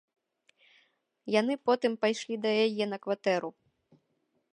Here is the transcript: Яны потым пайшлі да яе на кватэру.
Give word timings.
Яны 1.39 1.53
потым 1.69 1.91
пайшлі 2.05 2.35
да 2.47 2.51
яе 2.65 2.85
на 2.95 2.99
кватэру. 3.05 3.49